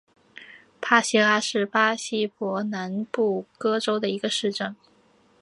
[0.81, 4.75] 帕西拉是巴西伯南布哥州的一个市镇。